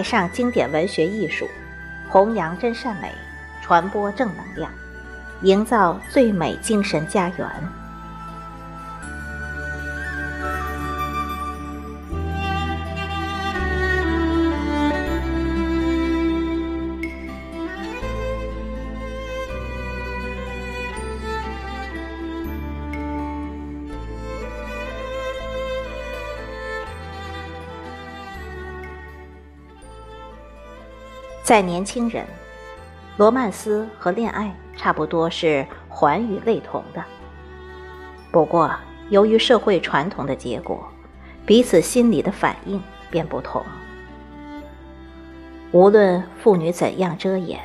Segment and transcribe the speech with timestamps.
[0.00, 1.46] 爱上经典文学艺术，
[2.08, 3.12] 弘扬真善美，
[3.60, 4.72] 传播正能量，
[5.42, 7.46] 营造最美精神家园。
[31.50, 32.24] 在年轻人，
[33.16, 37.04] 罗曼斯和恋爱差不多是环与类同的。
[38.30, 38.70] 不过，
[39.08, 40.86] 由于社会传统的结果，
[41.44, 43.64] 彼此心理的反应便不同。
[45.72, 47.58] 无论妇女怎样遮掩，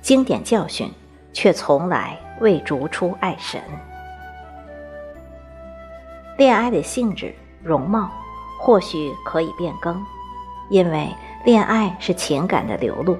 [0.00, 0.90] 经典教训
[1.32, 3.62] 却从来未逐出爱神。
[6.36, 8.10] 恋爱的性质、容貌
[8.58, 10.04] 或许可以变更，
[10.70, 11.08] 因为。
[11.44, 13.18] 恋爱是情感的流露，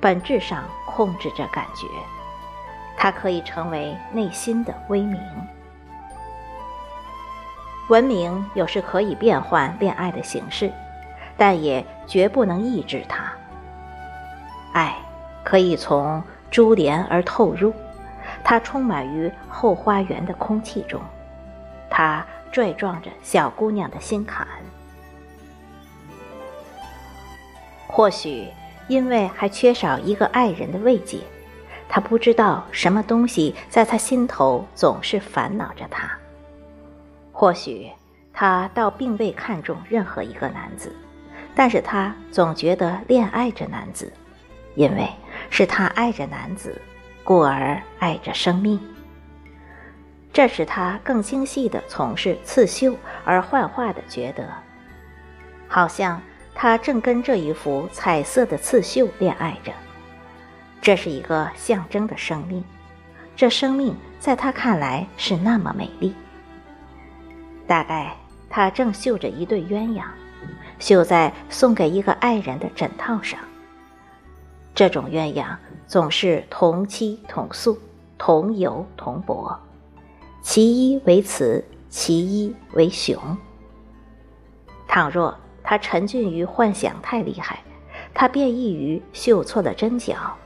[0.00, 1.86] 本质上控制着感觉，
[2.96, 5.16] 它可以成为内心的威名。
[7.88, 10.72] 文明有时可以变换恋爱的形式，
[11.36, 13.32] 但也绝不能抑制它。
[14.72, 14.96] 爱
[15.44, 17.72] 可以从珠帘而透入，
[18.42, 21.00] 它充满于后花园的空气中，
[21.88, 24.48] 它拽撞着小姑娘的心坎。
[27.94, 28.48] 或许
[28.88, 31.18] 因为还缺少一个爱人的慰藉，
[31.90, 36.10] 他不知道什么东西在他心头总是烦恼着他。
[37.32, 37.90] 或许
[38.32, 40.90] 他倒并未看中任何一个男子，
[41.54, 44.10] 但是他总觉得恋爱着男子，
[44.74, 45.06] 因为
[45.50, 46.80] 是他爱着男子，
[47.22, 48.80] 故而爱着生命。
[50.32, 54.48] 这使他更精细地从事刺绣，而幻化地觉得，
[55.68, 56.18] 好像。
[56.62, 59.72] 他正跟这一幅彩色的刺绣恋爱着，
[60.80, 62.62] 这是一个象征的生命，
[63.34, 66.14] 这生命在他看来是那么美丽。
[67.66, 68.16] 大概
[68.48, 70.04] 他正绣着一对鸳鸯，
[70.78, 73.40] 绣在送给一个爱人的枕套上。
[74.72, 75.56] 这种鸳鸯
[75.88, 77.76] 总是同妻同宿，
[78.16, 79.58] 同游同泊，
[80.42, 83.20] 其一为雌，其一为雄。
[84.86, 85.36] 倘若。
[85.62, 87.60] 他沉浸于幻想太厉害，
[88.12, 90.36] 他便易于绣错了针脚，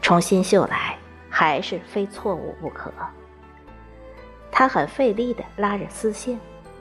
[0.00, 0.96] 重新绣来
[1.28, 2.92] 还是非错误不可。
[4.50, 6.38] 他很费力地拉着丝线，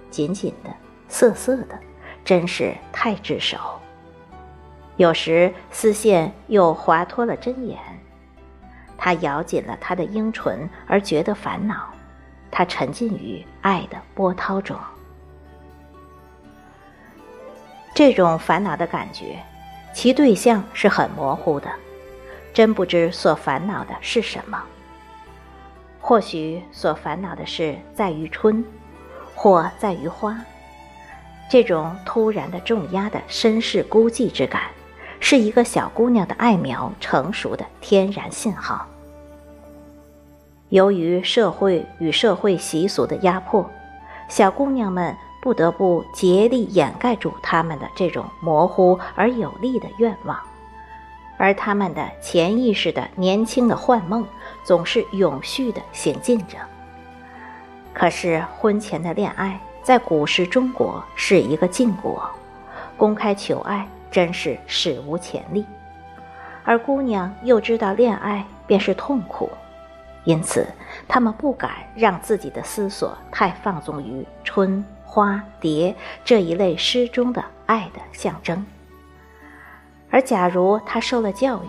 [0.09, 0.69] 紧紧的，
[1.09, 1.77] 涩涩的，
[2.23, 3.57] 真是太炙手。
[4.95, 7.77] 有时丝线又滑脱了针眼，
[8.97, 11.89] 他咬紧了他的樱唇，而觉得烦恼。
[12.49, 14.77] 他沉浸于爱的波涛中。
[17.95, 19.39] 这种烦恼的感觉，
[19.93, 21.69] 其对象是很模糊的，
[22.53, 24.61] 真不知所烦恼的是什么。
[26.01, 28.65] 或许所烦恼的是在于春，
[29.33, 30.37] 或在于花。
[31.49, 34.63] 这种突然的重压的身世孤寂之感，
[35.21, 38.85] 是一个小姑娘的爱苗成熟的天然信号。
[40.67, 43.71] 由于社会与社会习俗的压迫，
[44.27, 45.15] 小姑娘们。
[45.45, 50.35] 不得不竭力掩盖住他们的这种模糊而有力的愿望，
[51.37, 54.25] 而他们的潜意识的年轻的幻梦
[54.63, 56.57] 总是永续的行进着。
[57.93, 62.27] 可是婚前的恋爱在古时中国是一个禁果，
[62.97, 65.63] 公开求爱真是史无前例，
[66.63, 69.47] 而姑娘又知道恋爱便是痛苦，
[70.23, 70.65] 因此
[71.07, 74.83] 他们不敢让自己的思索太放纵于春。
[75.15, 75.95] 花蝶
[76.25, 78.65] 这一类诗中的爱的象征，
[80.09, 81.67] 而假如他受了教育，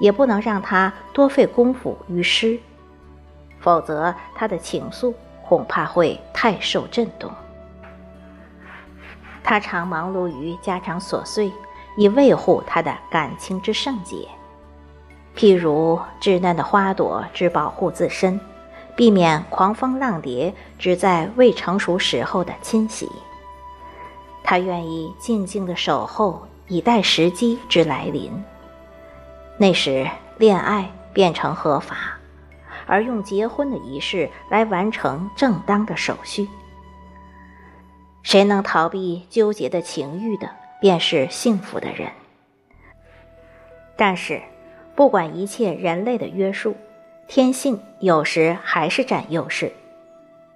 [0.00, 2.58] 也不能让他多费功夫于诗，
[3.60, 5.12] 否则他的情愫
[5.46, 7.30] 恐怕会太受震动。
[9.44, 11.52] 他常忙碌于家常琐碎，
[11.98, 14.26] 以维护他的感情之圣洁，
[15.36, 18.40] 譬如稚嫩的花朵之保护自身。
[18.98, 23.08] 避免狂风浪蝶只在未成熟时候的侵袭，
[24.42, 28.32] 他愿意静静的守候，以待时机之来临。
[29.56, 30.04] 那时，
[30.36, 32.18] 恋爱变成合法，
[32.88, 36.48] 而用结婚的仪式来完成正当的手续。
[38.24, 42.10] 谁能逃避纠结的情欲的，便是幸福的人。
[43.96, 44.42] 但是，
[44.96, 46.74] 不管一切人类的约束。
[47.28, 49.72] 天性有时还是占优势，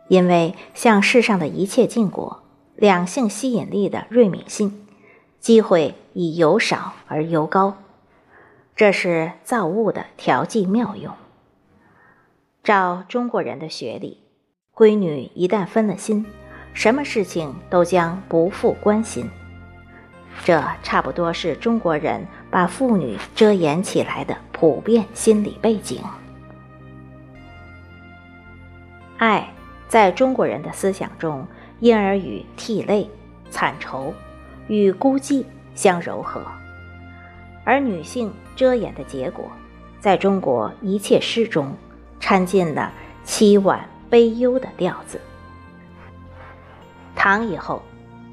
[0.08, 2.42] 因为像世上的一切禁果，
[2.76, 4.86] 两性吸引力的锐敏性，
[5.38, 7.76] 机会以由少而由高，
[8.74, 11.12] 这是造物的调剂妙用。
[12.64, 14.22] 照中国人的学理，
[14.74, 16.24] 闺女一旦分了心，
[16.72, 19.28] 什么事情都将不复关心。
[20.42, 26.00] 这差不多是中国人把妇女遮掩起来的普遍心理背景。
[29.22, 29.48] 爱
[29.86, 31.46] 在中国人的思想中，
[31.78, 33.08] 因而与涕泪、
[33.52, 34.12] 惨愁。
[34.66, 35.44] 与孤寂
[35.76, 36.44] 相柔和，
[37.64, 39.48] 而女性遮掩的结果，
[40.00, 41.72] 在中国一切诗中
[42.18, 42.92] 掺进了
[43.24, 45.20] 凄婉悲忧的调子。
[47.14, 47.80] 唐以后，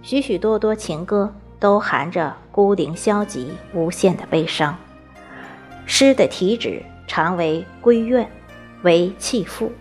[0.02, 4.76] 许许多多情歌都含着孤零消极、无限的悲伤。
[5.86, 8.28] 诗的题旨常为闺怨，
[8.82, 9.72] 为弃妇，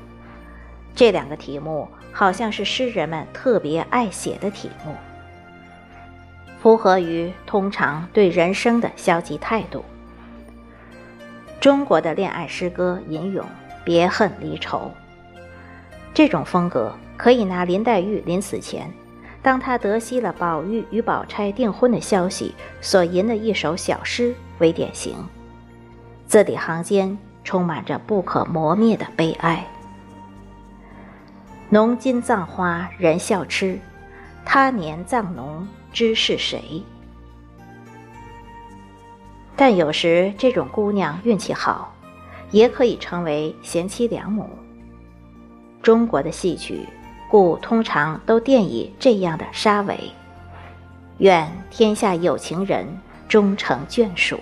[0.98, 4.92] 这两个题目好像是诗人们特别爱写的题目。
[6.60, 9.84] 符合于通常对人生的消极态度。
[11.60, 13.46] 中国的恋爱诗歌吟咏
[13.84, 14.90] 别恨离愁，
[16.12, 18.92] 这种风格可以拿林黛玉临死前，
[19.40, 25.14] 当她得悉了宝玉与宝钗订婚的消息所吟的一首小诗为典型，
[26.26, 29.64] 字里行间充满着不可磨灭的悲哀。
[31.70, 33.78] 浓金葬花人笑痴，
[34.44, 35.66] 他年葬侬。
[35.90, 36.82] 知是谁？
[39.56, 41.92] 但有时这种姑娘运气好，
[42.50, 44.48] 也可以成为贤妻良母。
[45.82, 46.86] 中国的戏曲
[47.30, 49.98] 故通常都垫以这样的沙尾：
[51.16, 52.86] 愿天下有情人
[53.26, 54.38] 终成眷属。